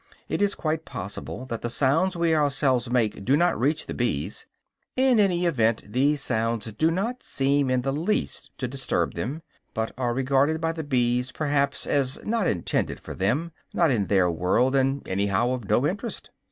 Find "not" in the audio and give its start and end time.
3.37-3.59, 6.89-7.21, 12.25-12.47, 13.75-13.91